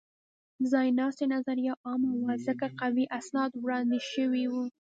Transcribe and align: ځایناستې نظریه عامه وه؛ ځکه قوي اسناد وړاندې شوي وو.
ځایناستې 0.71 1.25
نظریه 1.33 1.73
عامه 1.85 2.11
وه؛ 2.21 2.33
ځکه 2.47 2.65
قوي 2.79 3.05
اسناد 3.19 3.51
وړاندې 3.63 3.99
شوي 4.11 4.45
وو. 4.51 4.63